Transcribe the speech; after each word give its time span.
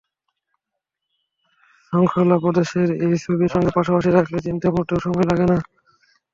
শংখলা 1.93 2.37
প্রদেশের 2.39 2.87
সেই 2.91 3.15
ছবির 3.23 3.53
সঙ্গে 3.53 3.71
পাশাপাশি 3.77 4.09
রাখলে 4.11 4.37
চিনতে 4.45 4.67
মোটেও 4.69 5.03
সময় 5.05 5.27
লাগে 5.29 5.45
না। 5.47 5.57